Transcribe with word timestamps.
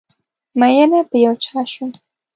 ميېنه 0.59 0.99
په 1.09 1.15
یو 1.25 1.33
چا 1.43 1.59
شم 1.71 1.89